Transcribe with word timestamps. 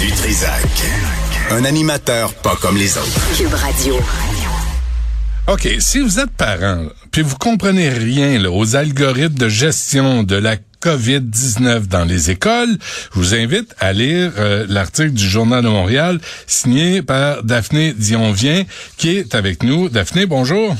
Du 0.00 0.10
Trisac. 0.12 0.62
Un 1.50 1.64
animateur 1.64 2.34
pas 2.34 2.54
comme 2.60 2.76
les 2.76 2.98
autres. 2.98 3.36
Cube 3.36 3.54
Radio. 3.54 3.98
OK, 5.46 5.68
si 5.78 6.00
vous 6.00 6.18
êtes 6.18 6.30
parent, 6.32 6.86
puis 7.12 7.22
vous 7.22 7.36
comprenez 7.36 7.88
rien 7.88 8.38
là, 8.38 8.50
aux 8.50 8.76
algorithmes 8.76 9.38
de 9.38 9.48
gestion 9.48 10.22
de 10.22 10.36
la 10.36 10.56
COVID-19 10.82 11.86
dans 11.86 12.04
les 12.04 12.30
écoles, 12.30 12.76
je 13.14 13.18
vous 13.18 13.34
invite 13.34 13.74
à 13.78 13.94
lire 13.94 14.32
euh, 14.38 14.66
l'article 14.68 15.12
du 15.12 15.26
Journal 15.26 15.64
de 15.64 15.68
Montréal 15.68 16.20
signé 16.46 17.00
par 17.00 17.42
Daphné 17.42 17.94
Dionvien 17.94 18.64
qui 18.98 19.16
est 19.16 19.34
avec 19.34 19.62
nous. 19.62 19.88
Daphné, 19.88 20.26
bonjour. 20.26 20.76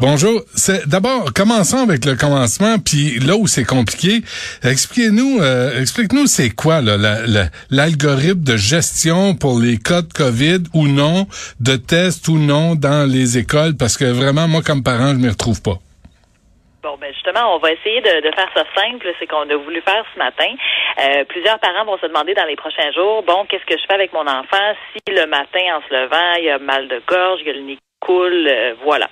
Bonjour. 0.00 0.40
D'abord 0.86 1.28
commençons 1.36 1.84
avec 1.84 2.06
le 2.06 2.16
commencement, 2.16 2.80
puis 2.80 3.20
là 3.20 3.36
où 3.36 3.46
c'est 3.46 3.68
compliqué, 3.68 4.24
expliquez-nous, 4.64 5.42
euh, 5.42 5.78
explique-nous 5.78 6.24
c'est 6.24 6.48
quoi 6.48 6.80
l'algorithme 6.80 8.40
de 8.40 8.56
gestion 8.56 9.34
pour 9.36 9.60
les 9.60 9.76
cas 9.76 10.00
de 10.00 10.10
Covid 10.10 10.64
ou 10.72 10.88
non, 10.88 11.28
de 11.60 11.76
tests 11.76 12.28
ou 12.28 12.38
non 12.38 12.76
dans 12.76 13.04
les 13.04 13.36
écoles, 13.36 13.76
parce 13.78 13.98
que 13.98 14.06
vraiment 14.06 14.48
moi 14.48 14.62
comme 14.64 14.82
parent 14.82 15.12
je 15.12 15.20
m'y 15.20 15.28
retrouve 15.28 15.60
pas. 15.60 15.76
Bon, 16.82 16.96
ben 16.96 17.12
justement, 17.12 17.54
on 17.54 17.58
va 17.58 17.70
essayer 17.70 18.00
de, 18.00 18.24
faire 18.32 18.48
ça 18.54 18.64
simple. 18.74 19.06
C'est 19.18 19.26
qu'on 19.26 19.44
a 19.50 19.56
voulu 19.56 19.82
faire 19.82 20.02
ce 20.14 20.18
matin. 20.18 20.48
Euh, 20.98 21.24
plusieurs 21.28 21.58
parents 21.58 21.84
vont 21.84 21.98
se 21.98 22.06
demander 22.06 22.32
dans 22.32 22.46
les 22.46 22.56
prochains 22.56 22.90
jours, 22.92 23.22
bon, 23.22 23.44
qu'est-ce 23.44 23.66
que 23.66 23.76
je 23.76 23.84
fais 23.86 24.00
avec 24.00 24.14
mon 24.14 24.26
enfant? 24.26 24.72
Si 24.96 25.12
le 25.12 25.26
matin, 25.26 25.60
en 25.76 25.86
se 25.86 25.92
levant, 25.92 26.34
il 26.40 26.48
a 26.48 26.58
mal 26.58 26.88
de 26.88 27.02
gorge, 27.06 27.40
il 27.44 27.50
a 27.50 27.52
le 27.52 27.60
nez 27.60 27.78
coule, 28.00 28.48
euh, 28.48 28.74
voilà. 28.82 29.08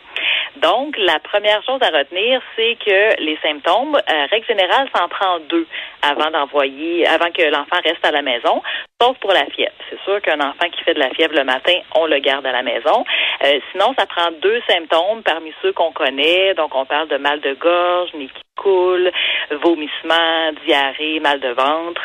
Donc, 0.56 0.96
la 0.98 1.18
première 1.20 1.62
chose 1.64 1.80
à 1.82 1.96
retenir, 1.96 2.40
c'est 2.56 2.76
que 2.84 3.22
les 3.22 3.38
symptômes, 3.42 3.96
euh, 3.96 4.26
règle 4.30 4.46
générale, 4.46 4.88
s'en 4.96 5.08
prend 5.08 5.38
deux 5.48 5.66
avant 6.02 6.30
d'envoyer, 6.30 7.06
avant 7.06 7.30
que 7.30 7.42
l'enfant 7.42 7.80
reste 7.84 8.04
à 8.04 8.10
la 8.10 8.22
maison, 8.22 8.62
sauf 9.00 9.16
pour 9.18 9.32
la 9.32 9.46
fièvre. 9.46 9.74
C'est 9.90 10.00
sûr 10.02 10.20
qu'un 10.22 10.40
enfant 10.40 10.68
qui 10.70 10.82
fait 10.82 10.94
de 10.94 10.98
la 10.98 11.10
fièvre 11.10 11.34
le 11.34 11.44
matin, 11.44 11.74
on 11.94 12.06
le 12.06 12.18
garde 12.18 12.46
à 12.46 12.52
la 12.52 12.62
maison. 12.62 13.04
Euh, 13.44 13.60
sinon, 13.72 13.94
ça 13.98 14.06
prend 14.06 14.30
deux 14.42 14.60
symptômes 14.68 15.22
parmi 15.22 15.52
ceux 15.62 15.72
qu'on 15.72 15.92
connaît. 15.92 16.54
Donc, 16.54 16.74
on 16.74 16.84
parle 16.86 17.08
de 17.08 17.16
mal 17.16 17.40
de 17.40 17.54
gorge, 17.54 18.12
nez 18.14 18.26
qui 18.26 18.42
coule, 18.56 19.10
vomissement, 19.50 20.52
diarrhée, 20.66 21.20
mal 21.20 21.40
de 21.40 21.50
ventre. 21.50 22.02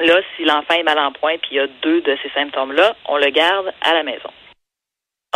Là, 0.00 0.20
si 0.36 0.44
l'enfant 0.44 0.74
est 0.74 0.82
mal 0.82 0.98
en 0.98 1.12
point 1.12 1.38
puis 1.38 1.52
il 1.52 1.56
y 1.56 1.60
a 1.60 1.66
deux 1.82 2.00
de 2.02 2.16
ces 2.22 2.28
symptômes-là, 2.30 2.94
on 3.06 3.16
le 3.16 3.30
garde 3.30 3.72
à 3.80 3.94
la 3.94 4.02
maison. 4.02 4.30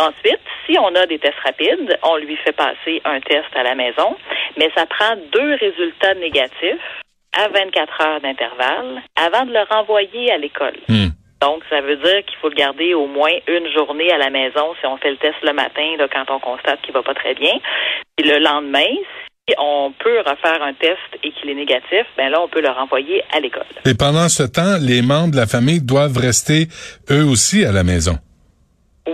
Ensuite, 0.01 0.41
si 0.65 0.79
on 0.79 0.95
a 0.95 1.05
des 1.05 1.19
tests 1.19 1.37
rapides, 1.45 1.99
on 2.01 2.17
lui 2.17 2.35
fait 2.37 2.53
passer 2.53 3.01
un 3.05 3.19
test 3.19 3.53
à 3.53 3.61
la 3.61 3.75
maison, 3.75 4.15
mais 4.57 4.71
ça 4.75 4.87
prend 4.87 5.15
deux 5.31 5.53
résultats 5.55 6.15
négatifs 6.15 6.81
à 7.37 7.47
24 7.49 8.01
heures 8.01 8.21
d'intervalle 8.21 9.03
avant 9.15 9.45
de 9.45 9.53
le 9.53 9.61
renvoyer 9.69 10.31
à 10.31 10.39
l'école. 10.39 10.77
Hmm. 10.87 11.09
Donc, 11.39 11.61
ça 11.69 11.81
veut 11.81 11.97
dire 11.97 12.25
qu'il 12.25 12.37
faut 12.41 12.49
le 12.49 12.55
garder 12.55 12.95
au 12.95 13.05
moins 13.05 13.33
une 13.47 13.71
journée 13.71 14.11
à 14.11 14.17
la 14.17 14.31
maison 14.31 14.73
si 14.79 14.87
on 14.87 14.97
fait 14.97 15.11
le 15.11 15.17
test 15.17 15.35
le 15.43 15.53
matin, 15.53 15.95
là, 15.99 16.07
quand 16.11 16.33
on 16.33 16.39
constate 16.39 16.81
qu'il 16.81 16.93
va 16.93 17.03
pas 17.03 17.13
très 17.13 17.35
bien. 17.35 17.53
Puis 18.15 18.27
le 18.27 18.39
lendemain, 18.39 18.89
si 19.47 19.55
on 19.59 19.93
peut 20.03 20.19
refaire 20.19 20.63
un 20.63 20.73
test 20.73 20.97
et 21.23 21.31
qu'il 21.31 21.49
est 21.51 21.55
négatif, 21.55 22.05
ben 22.17 22.29
là, 22.29 22.41
on 22.41 22.47
peut 22.47 22.61
le 22.61 22.69
renvoyer 22.69 23.23
à 23.35 23.39
l'école. 23.39 23.65
Et 23.85 23.93
pendant 23.93 24.29
ce 24.29 24.43
temps, 24.43 24.77
les 24.81 25.03
membres 25.03 25.31
de 25.31 25.37
la 25.37 25.47
famille 25.47 25.81
doivent 25.81 26.17
rester 26.17 26.67
eux 27.11 27.23
aussi 27.23 27.65
à 27.65 27.71
la 27.71 27.83
maison. 27.83 28.17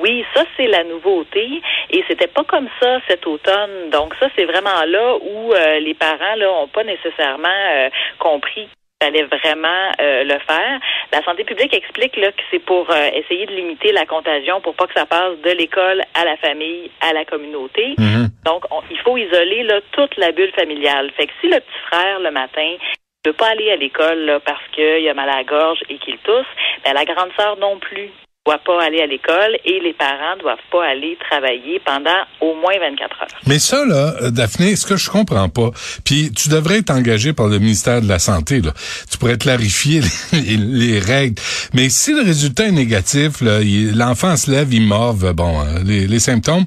Oui, 0.02 0.26
ça 0.34 0.44
c'est 0.56 0.67
la 0.67 0.84
nouveauté 0.84 1.62
et 1.90 2.03
c'était 2.08 2.28
pas 2.28 2.44
comme 2.44 2.67
ça 2.81 3.00
cet 3.08 3.26
automne. 3.26 3.90
Donc 3.92 4.14
ça 4.20 4.28
c'est 4.36 4.45
vraiment 4.45 4.84
là 4.86 5.16
où 5.16 5.54
euh, 5.54 5.80
les 5.80 5.94
parents 5.94 6.36
là 6.36 6.52
ont 6.52 6.67
pas 6.67 6.84
nécessairement 6.84 7.48
euh, 7.48 7.89
compris 8.20 8.67
qu'il 8.67 9.08
fallait 9.08 9.23
vraiment 9.23 9.92
euh, 10.00 10.23
le 10.23 10.38
faire. 10.39 10.80
La 11.12 11.23
santé 11.23 11.44
publique 11.44 11.73
explique 11.73 12.16
là 12.17 12.31
que 12.31 12.42
c'est 12.52 12.59
pour 12.59 12.92
essayer 12.92 13.45
de 13.45 13.54
limiter 13.54 13.92
la 13.92 14.06
contagion 14.06 14.62
pour 14.62 14.76
pas 14.76 14.88
que 14.88 14.94
ça 14.94 15.06
passe 15.06 15.38
de 15.44 15.52
l'école 15.52 16.02
à 16.14 16.26
la 16.26 16.38
famille, 16.38 16.92
à 17.02 17.14
la 17.14 17.26
communauté. 17.26 17.95
Mhm. 17.98 18.27
Donc 18.45 18.66
il 18.92 18.99
faut 18.99 19.17
isoler 19.17 19.64
là 19.64 19.80
toute 19.92 20.16
la 20.17 20.32
bulle 20.32 20.52
familiale. 20.54 21.11
Fait 21.16 21.27
que 21.27 21.33
si 21.42 21.48
le 21.48 21.60
petit 21.60 21.80
frère 21.88 22.20
le 22.20 22.32
matin 22.32 22.70
ne 22.72 23.32
peut 23.32 23.33
pas 23.33 23.49
aller 23.49 23.72
à 23.72 23.76
l'école 23.76 24.39
parce 24.45 24.66
qu'il 24.73 25.08
a 25.08 25.14
mal 25.14 25.30
à 25.30 25.38
la 25.38 25.43
gorge 25.43 25.80
et 25.89 25.98
qu'il 25.98 26.17
tousse, 26.20 26.45
ben, 26.83 26.93
la 26.93 27.05
grande 27.05 27.32
sœur 27.38 27.58
non 27.58 27.77
plus 27.77 28.11
doit 28.48 28.60
pas 28.60 28.82
aller 28.82 29.02
à 29.02 29.06
l'école 29.06 29.58
et 29.66 29.82
les 29.84 29.94
parents 29.94 30.38
doivent 30.40 30.58
pas 30.72 30.86
aller 30.86 31.18
travailler 31.30 31.82
pendant 31.86 32.22
au 32.40 32.56
moins 32.56 32.80
24 32.80 33.22
heures. 33.22 33.28
Mais 33.46 33.60
ça, 33.60 33.84
là, 33.86 34.16
euh, 34.22 34.32
Daphné, 34.32 34.78
ce 34.78 34.86
que 34.86 34.96
je 34.96 35.10
comprends 35.10 35.50
pas, 35.50 35.72
puis 36.06 36.32
tu 36.32 36.48
devrais 36.48 36.78
être 36.78 36.92
engagé 36.92 37.34
par 37.34 37.48
le 37.48 37.60
ministère 37.60 38.02
de 38.02 38.08
la 38.08 38.20
Santé, 38.20 38.62
là. 38.62 38.72
Tu 39.12 39.18
pourrais 39.18 39.38
clarifier 39.38 40.00
les, 40.32 41.00
règles. 41.00 41.36
Mais 41.74 41.90
si 41.90 42.14
le 42.14 42.22
résultat 42.22 42.68
est 42.68 42.72
négatif, 42.72 43.42
l'enfant 43.42 44.38
se 44.38 44.50
lève, 44.50 44.74
il 44.74 44.84
morve, 44.84 45.34
bon, 45.34 45.62
euh, 45.62 45.84
les, 45.84 46.20
symptômes, 46.20 46.66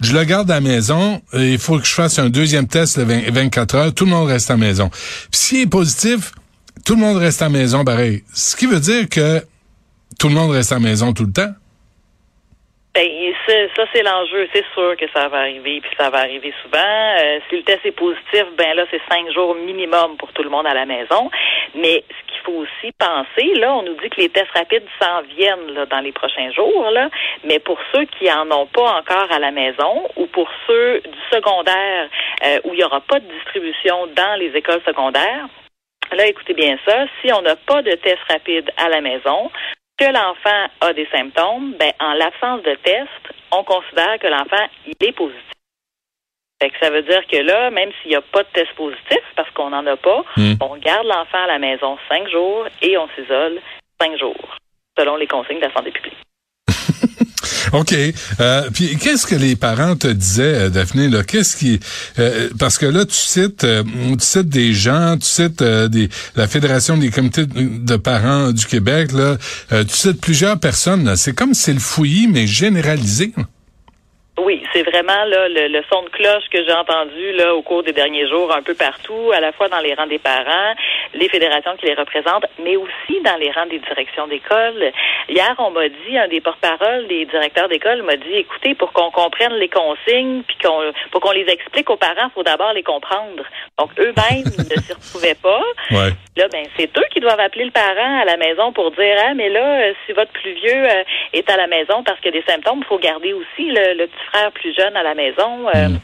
je 0.00 0.12
le 0.12 0.22
garde 0.22 0.48
à 0.50 0.54
la 0.54 0.60
maison, 0.60 1.20
il 1.34 1.58
faut 1.58 1.78
que 1.78 1.86
je 1.86 1.92
fasse 1.92 2.20
un 2.20 2.30
deuxième 2.30 2.68
test 2.68 2.98
le 2.98 3.04
24 3.04 3.74
heures, 3.74 3.94
tout 3.94 4.04
le 4.04 4.12
monde 4.12 4.28
reste 4.28 4.50
à 4.50 4.54
la 4.54 4.58
maison. 4.58 4.88
Puis 4.88 5.40
s'il 5.40 5.60
est 5.62 5.66
positif, 5.66 6.32
tout 6.84 6.94
le 6.94 7.00
monde 7.00 7.18
reste 7.18 7.42
à 7.42 7.46
la 7.46 7.50
maison 7.50 7.84
pareil. 7.84 8.22
Ce 8.32 8.56
qui 8.56 8.66
veut 8.66 8.80
dire 8.80 9.08
que 9.08 9.42
tout 10.20 10.28
le 10.28 10.34
monde 10.34 10.50
reste 10.50 10.70
à 10.70 10.74
la 10.74 10.82
maison 10.82 11.14
tout 11.14 11.24
le 11.24 11.32
temps? 11.32 11.52
Ben, 12.92 13.08
ça, 13.46 13.84
c'est 13.94 14.02
l'enjeu. 14.02 14.48
C'est 14.52 14.64
sûr 14.74 14.96
que 14.96 15.06
ça 15.14 15.28
va 15.28 15.38
arriver, 15.38 15.80
puis 15.80 15.90
ça 15.96 16.10
va 16.10 16.18
arriver 16.18 16.52
souvent. 16.62 16.78
Euh, 16.78 17.38
si 17.48 17.56
le 17.56 17.62
test 17.62 17.80
est 17.84 17.92
positif, 17.92 18.44
ben 18.58 18.76
là, 18.76 18.84
c'est 18.90 19.00
cinq 19.08 19.30
jours 19.32 19.54
minimum 19.54 20.16
pour 20.18 20.32
tout 20.32 20.42
le 20.42 20.50
monde 20.50 20.66
à 20.66 20.74
la 20.74 20.84
maison. 20.84 21.30
Mais 21.74 22.04
ce 22.08 22.32
qu'il 22.32 22.42
faut 22.44 22.58
aussi 22.64 22.92
penser, 22.98 23.54
là, 23.54 23.74
on 23.76 23.82
nous 23.82 23.94
dit 23.94 24.10
que 24.10 24.20
les 24.20 24.28
tests 24.28 24.50
rapides 24.54 24.86
s'en 25.00 25.22
viennent 25.22 25.72
là, 25.72 25.86
dans 25.86 26.00
les 26.00 26.12
prochains 26.12 26.50
jours, 26.52 26.90
là. 26.90 27.08
Mais 27.44 27.58
pour 27.58 27.78
ceux 27.94 28.04
qui 28.04 28.30
en 28.30 28.50
ont 28.50 28.66
pas 28.66 28.98
encore 28.98 29.30
à 29.30 29.38
la 29.38 29.52
maison, 29.52 30.08
ou 30.16 30.26
pour 30.26 30.50
ceux 30.66 31.00
du 31.00 31.20
secondaire 31.32 32.08
euh, 32.44 32.58
où 32.64 32.74
il 32.74 32.78
n'y 32.78 32.84
aura 32.84 33.00
pas 33.00 33.20
de 33.20 33.32
distribution 33.32 34.08
dans 34.14 34.38
les 34.38 34.50
écoles 34.54 34.82
secondaires, 34.84 35.48
Là, 36.12 36.26
écoutez 36.26 36.54
bien 36.54 36.76
ça. 36.84 37.04
Si 37.22 37.32
on 37.32 37.40
n'a 37.40 37.54
pas 37.54 37.82
de 37.82 37.92
test 37.92 38.18
rapide 38.28 38.68
à 38.76 38.88
la 38.88 39.00
maison, 39.00 39.48
que 40.00 40.12
l'enfant 40.12 40.72
a 40.80 40.92
des 40.94 41.06
symptômes, 41.12 41.74
ben, 41.78 41.92
en 42.00 42.14
l'absence 42.14 42.62
de 42.62 42.74
test, 42.76 43.10
on 43.52 43.62
considère 43.64 44.18
que 44.18 44.28
l'enfant, 44.28 44.66
il 44.86 45.06
est 45.06 45.12
positif. 45.12 45.44
Fait 46.62 46.70
que 46.70 46.78
ça 46.78 46.90
veut 46.90 47.02
dire 47.02 47.26
que 47.26 47.36
là, 47.36 47.70
même 47.70 47.90
s'il 48.00 48.10
n'y 48.10 48.16
a 48.16 48.22
pas 48.22 48.42
de 48.42 48.48
test 48.52 48.72
positif, 48.74 49.20
parce 49.36 49.50
qu'on 49.50 49.70
n'en 49.70 49.86
a 49.86 49.96
pas, 49.96 50.24
hmm. 50.36 50.54
on 50.62 50.76
garde 50.76 51.06
l'enfant 51.06 51.44
à 51.44 51.46
la 51.46 51.58
maison 51.58 51.98
cinq 52.08 52.28
jours 52.28 52.66
et 52.80 52.96
on 52.96 53.08
s'isole 53.10 53.60
cinq 54.00 54.18
jours, 54.18 54.56
selon 54.98 55.16
les 55.16 55.26
consignes 55.26 55.60
de 55.60 55.66
la 55.66 55.72
santé 55.72 55.90
publique. 55.90 56.16
OK. 57.72 57.92
Euh, 58.40 58.62
puis 58.74 58.96
qu'est-ce 58.96 59.26
que 59.26 59.34
les 59.34 59.56
parents 59.56 59.96
te 59.96 60.08
disaient, 60.08 60.66
euh, 60.66 60.68
Daphné? 60.68 61.08
Là? 61.08 61.22
Qu'est-ce 61.22 61.56
qui. 61.56 61.80
Euh, 62.18 62.48
parce 62.58 62.78
que 62.78 62.86
là, 62.86 63.04
tu 63.04 63.14
cites, 63.14 63.64
euh, 63.64 63.82
tu 63.84 64.24
cites 64.24 64.48
des 64.48 64.72
gens, 64.72 65.16
tu 65.16 65.26
cites 65.26 65.62
des, 65.62 66.08
la 66.36 66.46
Fédération 66.46 66.96
des 66.96 67.10
comités 67.10 67.44
de 67.46 67.96
parents 67.96 68.52
du 68.52 68.66
Québec, 68.66 69.12
là, 69.12 69.36
tu 69.70 69.94
cites 69.94 70.20
plusieurs 70.20 70.58
personnes. 70.58 71.16
C'est 71.16 71.34
comme 71.34 71.54
c'est 71.54 71.72
le 71.72 71.80
fouillis, 71.80 72.28
mais 72.28 72.46
généralisé. 72.46 73.32
Oui, 74.38 74.62
c'est 74.72 74.82
vraiment 74.82 75.24
là, 75.26 75.48
le, 75.48 75.82
son 75.92 76.02
de 76.02 76.08
cloche 76.08 76.44
que 76.50 76.64
j'ai 76.64 76.72
entendu 76.72 77.32
là 77.32 77.54
au 77.54 77.62
cours 77.62 77.82
des 77.82 77.92
derniers 77.92 78.28
jours 78.28 78.54
un 78.54 78.62
peu 78.62 78.74
partout, 78.74 79.32
à 79.34 79.40
la 79.40 79.52
fois 79.52 79.68
dans 79.68 79.80
les 79.80 79.92
rangs 79.94 80.06
des 80.06 80.18
parents, 80.18 80.74
les 81.14 81.28
fédérations 81.28 81.76
qui 81.76 81.86
les 81.86 81.94
représentent, 81.94 82.46
mais 82.62 82.76
aussi 82.76 83.20
dans 83.24 83.36
les 83.36 83.50
rangs 83.50 83.66
des 83.66 83.78
directions 83.78 84.26
d'école. 84.26 84.92
Hier, 85.28 85.54
on 85.58 85.70
m'a 85.70 85.88
dit, 85.88 86.18
un 86.18 86.28
des 86.28 86.40
porte-parole 86.40 87.06
des 87.08 87.24
directeurs 87.26 87.68
d'école 87.68 88.02
m'a 88.02 88.16
dit, 88.16 88.34
écoutez, 88.34 88.74
pour 88.74 88.92
qu'on 88.92 89.10
comprenne 89.10 89.54
les 89.54 89.68
consignes, 89.68 90.42
puis 90.46 90.56
qu'on, 90.62 90.92
pour 91.10 91.20
qu'on 91.20 91.32
les 91.32 91.48
explique 91.48 91.90
aux 91.90 91.96
parents, 91.96 92.28
il 92.28 92.32
faut 92.34 92.42
d'abord 92.42 92.72
les 92.72 92.82
comprendre. 92.82 93.44
Donc 93.78 93.90
eux-mêmes 93.98 94.44
ne 94.58 94.82
s'y 94.82 94.92
retrouvaient 94.92 95.36
pas. 95.40 95.62
Là, 96.36 96.48
ben 96.52 96.64
c'est 96.76 96.96
eux 96.96 97.06
qui 97.12 97.20
doivent 97.20 97.40
appeler 97.40 97.64
le 97.64 97.70
parent 97.70 98.20
à 98.20 98.24
la 98.24 98.36
maison 98.36 98.72
pour 98.72 98.90
dire, 98.92 99.16
ah 99.26 99.34
mais 99.34 99.48
là, 99.48 99.80
euh, 99.80 99.92
si 100.06 100.12
votre 100.12 100.32
plus 100.32 100.52
vieux 100.54 100.84
euh, 100.84 101.02
est 101.32 101.50
à 101.50 101.56
la 101.56 101.66
maison 101.66 102.02
parce 102.04 102.18
qu'il 102.20 102.34
y 102.34 102.38
a 102.38 102.40
des 102.40 102.46
symptômes, 102.46 102.80
il 102.82 102.86
faut 102.86 102.98
garder 102.98 103.32
aussi 103.32 103.66
le, 103.66 103.94
le 103.94 104.06
petit 104.06 104.24
frère 104.32 104.52
plus 104.52 104.74
jeune 104.74 104.96
à 104.96 105.02
la 105.02 105.14
maison. 105.14 105.68
Euh, 105.74 105.88
mm. 105.88 106.00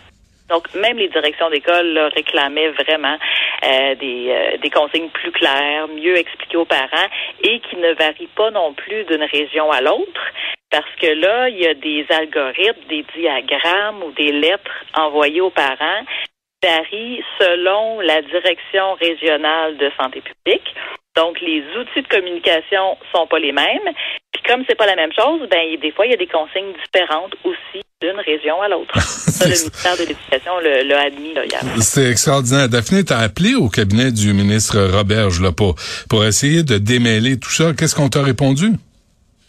Donc, 0.48 0.72
même 0.74 0.96
les 0.96 1.08
directions 1.08 1.50
d'école 1.50 1.98
réclamaient 2.14 2.70
vraiment 2.70 3.18
euh, 3.64 3.94
des, 3.96 4.28
euh, 4.30 4.56
des 4.58 4.70
consignes 4.70 5.08
plus 5.10 5.32
claires, 5.32 5.88
mieux 5.88 6.16
expliquées 6.16 6.56
aux 6.56 6.64
parents 6.64 7.08
et 7.42 7.60
qui 7.60 7.76
ne 7.76 7.92
varient 7.94 8.28
pas 8.34 8.50
non 8.50 8.72
plus 8.74 9.04
d'une 9.04 9.24
région 9.24 9.70
à 9.70 9.80
l'autre. 9.80 10.22
Parce 10.70 10.94
que 11.00 11.06
là, 11.06 11.48
il 11.48 11.58
y 11.58 11.66
a 11.66 11.74
des 11.74 12.06
algorithmes, 12.10 12.86
des 12.88 13.04
diagrammes 13.16 14.02
ou 14.02 14.12
des 14.12 14.32
lettres 14.32 14.84
envoyées 14.94 15.40
aux 15.40 15.50
parents 15.50 16.04
qui 16.60 16.68
varient 16.68 17.24
selon 17.40 18.00
la 18.00 18.22
direction 18.22 18.94
régionale 18.94 19.76
de 19.78 19.90
santé 19.98 20.20
publique. 20.20 20.74
Donc, 21.16 21.40
les 21.40 21.62
outils 21.78 22.02
de 22.02 22.08
communication 22.08 22.98
sont 23.14 23.26
pas 23.26 23.38
les 23.38 23.52
mêmes. 23.52 23.94
Puis 24.32 24.42
comme 24.42 24.64
c'est 24.68 24.76
pas 24.76 24.86
la 24.86 24.96
même 24.96 25.12
chose, 25.12 25.48
ben 25.48 25.76
des 25.76 25.90
fois 25.92 26.04
il 26.04 26.10
y 26.10 26.14
a 26.14 26.18
des 26.18 26.26
consignes 26.26 26.74
différentes 26.92 27.34
aussi 27.42 27.85
d'une 28.02 28.20
région 28.20 28.60
à 28.60 28.68
l'autre. 28.68 28.94
ça, 29.00 29.46
le 29.46 29.56
ministère 29.56 29.96
de 29.96 30.00
l'Éducation 30.00 30.58
l'a 30.58 31.00
admis 31.00 31.32
là, 31.32 31.44
hier. 31.46 31.60
C'est 31.80 32.10
extraordinaire. 32.10 32.68
Daphné, 32.68 33.04
t'as 33.04 33.18
appelé 33.18 33.54
au 33.54 33.68
cabinet 33.68 34.12
du 34.12 34.34
ministre 34.34 34.76
Roberge 34.92 35.40
là, 35.40 35.50
pour, 35.50 35.76
pour 36.10 36.24
essayer 36.24 36.62
de 36.62 36.76
démêler 36.76 37.40
tout 37.40 37.50
ça. 37.50 37.72
Qu'est-ce 37.72 37.94
qu'on 37.94 38.08
t'a 38.08 38.22
répondu? 38.22 38.72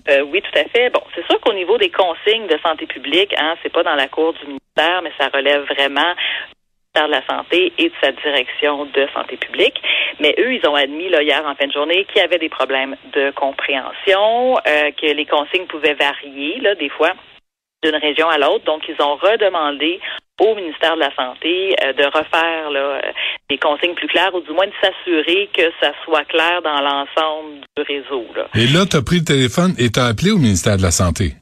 Euh, 0.07 0.21
oui, 0.31 0.41
tout 0.41 0.59
à 0.59 0.63
fait. 0.69 0.89
Bon, 0.91 1.01
c'est 1.13 1.25
sûr 1.25 1.39
qu'au 1.41 1.53
niveau 1.53 1.77
des 1.77 1.91
consignes 1.91 2.47
de 2.47 2.57
santé 2.63 2.85
publique, 2.88 3.35
hein, 3.38 3.55
c'est 3.61 3.71
pas 3.71 3.83
dans 3.83 3.95
la 3.95 4.07
cour 4.07 4.31
du 4.33 4.45
ministère, 4.47 5.01
mais 5.03 5.11
ça 5.19 5.27
relève 5.33 5.63
vraiment 5.63 6.15
de 6.95 7.11
la 7.11 7.21
santé 7.27 7.73
et 7.77 7.89
de 7.89 7.93
sa 8.01 8.13
direction 8.13 8.85
de 8.85 9.07
santé 9.13 9.35
publique. 9.35 9.75
Mais 10.21 10.33
eux, 10.39 10.53
ils 10.53 10.65
ont 10.65 10.73
admis 10.73 11.09
là, 11.09 11.21
hier 11.21 11.43
en 11.45 11.53
fin 11.55 11.67
de 11.67 11.73
journée 11.73 12.05
qu'il 12.05 12.21
y 12.21 12.23
avait 12.23 12.39
des 12.39 12.50
problèmes 12.50 12.95
de 13.13 13.29
compréhension, 13.31 14.57
euh, 14.65 14.91
que 15.00 15.13
les 15.13 15.25
consignes 15.25 15.67
pouvaient 15.67 15.95
varier 15.95 16.61
là, 16.61 16.73
des 16.75 16.89
fois 16.89 17.11
d'une 17.83 17.95
région 17.95 18.29
à 18.29 18.38
l'autre. 18.38 18.65
Donc, 18.65 18.83
ils 18.88 19.01
ont 19.01 19.15
redemandé 19.15 20.00
au 20.39 20.56
ministère 20.56 20.95
de 20.95 21.01
la 21.01 21.15
Santé 21.15 21.75
euh, 21.83 21.94
de 21.94 22.06
refaire 22.06 22.69
là, 22.69 22.79
euh, 22.79 23.01
des 23.50 23.57
consignes 23.57 23.95
plus 23.95 24.07
claires 24.07 24.33
ou 24.35 24.41
du 24.41 24.51
moins 24.51 24.68
de 24.68 24.74
s'assurer 24.81 25.50
que 25.53 25.63
ça 25.81 25.91
soit 26.06 26.25
clair 26.25 26.62
dans 26.63 26.79
l'ensemble 26.79 27.62
du 27.75 27.83
réseau. 27.83 28.25
Là. 28.35 28.47
Et 28.56 28.68
là, 28.68 28.85
tu 28.85 28.97
as 28.97 29.01
pris 29.01 29.19
le 29.19 29.25
téléphone 29.25 29.74
et 29.79 29.89
tu 29.89 30.00
as 30.00 30.06
appelé 30.06 30.31
au 30.31 30.38
ministère 30.38 30.77
de 30.77 30.83
la 30.83 30.91
Santé. 30.91 31.33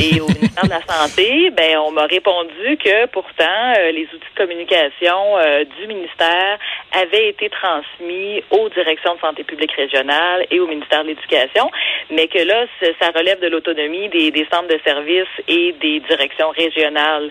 Et 0.00 0.20
au 0.20 0.26
ministère 0.38 0.64
de 0.64 0.70
la 0.70 0.82
Santé, 0.82 1.50
ben 1.50 1.78
on 1.78 1.92
m'a 1.92 2.06
répondu 2.06 2.76
que 2.76 3.06
pourtant 3.06 3.72
euh, 3.78 3.90
les 3.92 4.04
outils 4.04 4.32
de 4.34 4.36
communication 4.36 5.38
euh, 5.38 5.64
du 5.64 5.86
ministère 5.86 6.58
avaient 6.92 7.28
été 7.28 7.48
transmis 7.50 8.42
aux 8.50 8.68
directions 8.68 9.14
de 9.14 9.20
santé 9.20 9.44
publique 9.44 9.72
régionale 9.72 10.46
et 10.50 10.60
au 10.60 10.66
ministère 10.66 11.02
de 11.02 11.08
l'Éducation, 11.08 11.70
mais 12.10 12.28
que 12.28 12.38
là, 12.38 12.66
ça 13.00 13.10
relève 13.14 13.40
de 13.40 13.48
l'autonomie 13.48 14.08
des, 14.08 14.30
des 14.30 14.46
centres 14.52 14.68
de 14.68 14.80
services 14.84 15.26
et 15.48 15.72
des 15.80 16.00
directions 16.00 16.50
régionales 16.50 17.30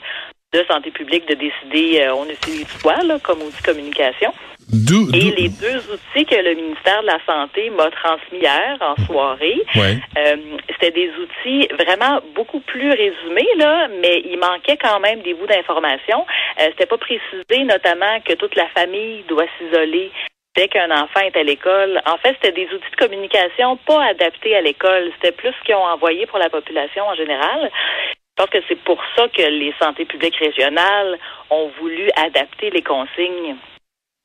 de 0.54 0.66
santé 0.68 0.92
publique 0.92 1.28
de 1.28 1.36
décider 1.36 2.02
euh, 2.02 2.14
on 2.14 2.26
utilise 2.26 2.68
quoi 2.82 2.96
là, 3.04 3.20
comme 3.20 3.42
outil 3.42 3.62
de 3.62 3.66
communication. 3.66 4.34
Et 5.14 5.32
les 5.32 5.50
deux 5.50 5.80
outils 5.92 6.26
que 6.26 6.36
le 6.36 6.56
ministère 6.56 7.02
de 7.02 7.08
la 7.08 7.20
Santé 7.26 7.70
m'a 7.72 7.92
transmis 7.92 8.40
hier 8.40 8.78
en 8.80 8.96
soirée, 9.06 9.62
euh, 9.78 10.36
c'était 10.70 10.92
des 10.92 11.10
outils 11.10 11.68
vraiment 11.78 12.22
beaucoup 12.36 12.62
plus 12.62 12.90
résumés, 12.90 13.48
là, 13.58 13.90
mais 14.02 14.22
il 14.26 14.40
manquait 14.40 14.78
quand 14.78 15.00
même 15.02 15.22
des 15.22 15.34
bouts 15.34 15.48
d'informations. 15.48 16.26
Euh, 16.60 16.68
c'était 16.72 16.86
pas 16.86 16.98
précisé 16.98 17.64
notamment 17.66 18.20
que 18.24 18.34
toute 18.34 18.56
la 18.56 18.68
famille 18.70 19.24
doit 19.28 19.46
s'isoler 19.58 20.10
dès 20.56 20.68
qu'un 20.68 20.92
enfant 20.92 21.20
est 21.22 21.36
à 21.36 21.44
l'école. 21.44 22.02
En 22.06 22.18
fait, 22.18 22.36
c'était 22.42 22.54
des 22.54 22.68
outils 22.74 22.92
de 22.92 22.96
communication 22.96 23.78
pas 23.86 24.04
adaptés 24.06 24.56
à 24.56 24.62
l'école. 24.62 25.12
C'était 25.16 25.36
plus 25.36 25.50
ce 25.50 25.66
qu'ils 25.66 25.76
ont 25.76 25.84
envoyé 25.84 26.26
pour 26.28 26.40
la 26.40 26.50
population 26.50 27.06
en 27.06 27.16
général. 27.16 27.70
Je 28.14 28.44
pense 28.44 28.50
que 28.50 28.64
c'est 28.70 28.82
pour 28.84 29.02
ça 29.16 29.28
que 29.28 29.42
les 29.42 29.74
santé 29.82 30.06
publiques 30.06 30.38
régionales 30.38 31.20
ont 31.50 31.70
voulu 31.80 32.10
adapter 32.16 32.70
les 32.70 32.82
consignes 32.82 33.58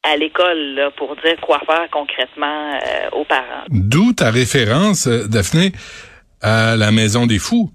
à 0.06 0.16
l'école 0.16 0.90
pour 0.96 1.16
dire 1.16 1.36
quoi 1.40 1.60
faire 1.66 1.88
concrètement 1.90 2.74
euh, 2.74 3.10
aux 3.12 3.24
parents. 3.24 3.64
D'où 3.68 4.12
ta 4.12 4.30
référence, 4.30 5.06
euh, 5.06 5.26
Daphné, 5.28 5.72
à 6.42 6.76
la 6.76 6.90
Maison 6.92 7.26
des 7.26 7.38
Fous. 7.38 7.70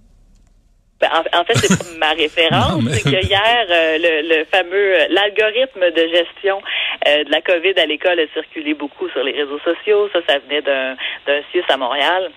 Ben, 1.00 1.10
en, 1.33 1.44
fait, 1.44 1.56
c'est 1.56 1.78
pas 1.78 1.98
ma 1.98 2.12
référence. 2.13 2.83
C'est 2.92 3.04
que 3.04 3.25
hier, 3.25 3.66
euh, 3.72 3.98
le, 4.00 4.45
fameux 4.45 4.94
l'algorithme 5.10 5.89
de 5.89 6.07
gestion 6.16 6.62
de 7.04 7.31
la 7.31 7.42
COVID 7.42 7.74
à 7.80 7.88
l'école 7.88 8.19
a 8.19 8.28
circulé 8.34 8.75
beaucoup 8.75 9.10
sur 9.10 9.24
les 9.24 9.31
réseaux 9.31 9.60
sociaux. 9.60 10.10
Ça, 10.13 10.19
ça 10.27 10.38
venait 10.38 10.62
d'un 10.62 10.95
d'un 11.25 11.42
CIUS 11.51 11.63
à 11.69 11.77
Montréal. 11.77 12.30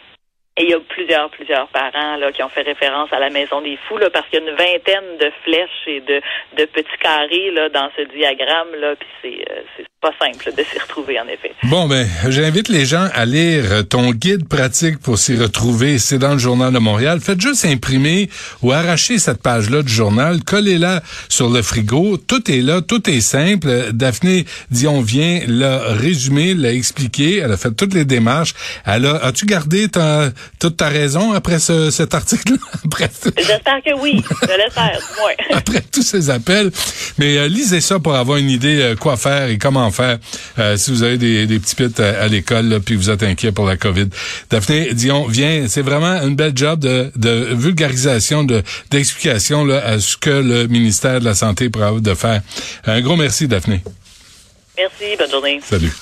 Et 0.57 0.65
il 0.65 0.71
y 0.71 0.75
a 0.75 0.81
plusieurs, 0.81 1.31
plusieurs 1.31 1.67
parents 1.69 2.17
là, 2.17 2.31
qui 2.31 2.43
ont 2.43 2.49
fait 2.49 2.63
référence 2.63 3.13
à 3.13 3.19
la 3.19 3.29
Maison 3.29 3.61
des 3.61 3.77
Fous, 3.89 3.99
là, 3.99 4.09
parce 4.11 4.29
qu'il 4.29 4.41
y 4.41 4.47
a 4.47 4.51
une 4.51 4.57
vingtaine 4.57 5.17
de 5.19 5.33
flèches 5.43 5.87
et 5.89 6.01
de, 6.01 6.21
de 6.57 6.65
petits 6.67 6.99
carrés 7.01 7.51
là, 7.51 7.69
dans 7.71 7.91
ce 7.97 8.03
diagramme, 8.03 8.75
là, 8.77 8.95
puis 8.95 9.09
c'est, 9.21 9.53
euh, 9.53 9.63
c'est 9.77 9.85
pas 10.05 10.13
simple 10.21 10.55
de 10.55 10.63
s'y 10.63 10.79
retrouver, 10.79 11.19
en 11.19 11.27
effet. 11.29 11.53
Bon, 11.63 11.89
ben, 11.89 12.07
j'invite 12.29 12.69
les 12.69 12.85
gens 12.85 13.09
à 13.15 13.25
lire 13.25 13.89
ton 13.89 14.11
guide 14.11 14.47
pratique 14.47 14.99
pour 14.99 15.19
s'y 15.19 15.35
retrouver. 15.35 15.99
C'est 15.99 16.19
dans 16.19 16.35
le 16.35 16.39
Journal 16.39 16.73
de 16.75 16.79
Montréal. 16.79 17.21
Faites 17.21 17.41
juste 17.41 17.65
imprimer 17.65 18.29
ou 18.61 18.73
arracher 18.73 19.19
cette 19.19 19.41
page-là 19.41 19.83
du 19.83 19.93
journal, 19.93 20.45
collez-la 20.45 21.03
sur 21.31 21.49
le 21.49 21.63
frigo. 21.63 22.19
Tout 22.19 22.51
est 22.51 22.61
là, 22.61 22.83
tout 22.83 23.09
est 23.09 23.23
simple. 23.23 23.93
Daphné 23.93 24.45
Dion 24.71 25.01
vient 25.01 25.41
l'a 25.47 25.95
résumé, 25.95 26.53
l'a 26.53 26.73
expliqué. 26.73 27.39
Elle 27.39 27.53
a 27.53 27.57
fait 27.57 27.73
toutes 27.73 27.95
les 27.95 28.05
démarches. 28.05 28.53
Elle 28.85 29.07
a, 29.07 29.17
as-tu 29.25 29.47
gardé 29.47 29.89
ta, 29.89 30.31
toute 30.59 30.77
ta 30.77 30.89
raison 30.89 31.33
après 31.33 31.59
ce, 31.59 31.91
cet 31.91 32.15
article 32.15 32.55
J'espère 33.39 33.83
que 33.83 33.99
oui. 33.99 34.23
Je 34.43 34.57
l'espère, 34.57 34.99
du 34.99 35.55
après 35.55 35.81
tous 35.81 36.03
ces 36.03 36.29
appels. 36.29 36.71
Mais 37.17 37.39
euh, 37.39 37.49
lisez 37.49 37.81
ça 37.81 37.99
pour 37.99 38.15
avoir 38.15 38.37
une 38.37 38.51
idée 38.51 38.83
euh, 38.83 38.97
quoi 38.97 39.17
faire 39.17 39.49
et 39.49 39.57
comment 39.57 39.91
faire 39.91 39.94
euh, 40.01 40.77
si 40.77 40.91
vous 40.91 41.03
avez 41.03 41.19
des, 41.19 41.47
des 41.47 41.59
petits 41.59 41.75
pits 41.75 42.01
à, 42.01 42.29
l'école 42.29 42.81
puis 42.85 42.97
vous 42.97 43.11
êtes 43.11 43.23
inquiet 43.23 43.53
pour 43.53 43.67
la 43.67 43.77
COVID. 43.77 44.09
Daphné 44.51 44.93
Dion, 44.95 45.27
viens, 45.27 45.67
c'est 45.69 45.83
vraiment 45.83 46.21
une 46.23 46.37
belle 46.37 46.57
job 46.57 46.81
de, 46.81 47.11
de 47.17 47.55
vulgarisation, 47.55 48.45
de 48.45 48.63
d'explication 48.91 49.69
à 49.71 49.99
ce 50.01 50.17
que 50.17 50.31
le 50.31 50.67
ministère 50.67 51.21
de 51.21 51.25
la 51.25 51.35
Santé 51.35 51.69
pourra 51.69 51.93
de 52.01 52.15
faire. 52.15 52.43
Un 52.87 53.01
gros 53.01 53.17
merci, 53.17 53.49
Daphné. 53.49 53.83
Merci, 54.77 55.17
bonne 55.19 55.31
journée. 55.31 55.61
Salut. 55.63 55.95